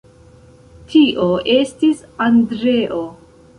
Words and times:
Tio 0.93 1.27
estis 1.57 2.03
Andreo. 2.29 3.07